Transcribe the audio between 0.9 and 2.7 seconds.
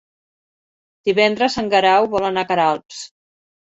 Divendres en Guerau vol anar a